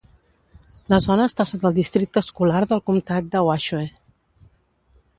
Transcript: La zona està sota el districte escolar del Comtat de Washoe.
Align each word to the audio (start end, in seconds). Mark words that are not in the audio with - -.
La 0.93 0.99
zona 1.07 1.27
està 1.33 1.45
sota 1.49 1.69
el 1.71 1.77
districte 1.77 2.23
escolar 2.27 2.65
del 2.73 2.83
Comtat 2.91 3.31
de 3.37 3.47
Washoe. 3.51 3.89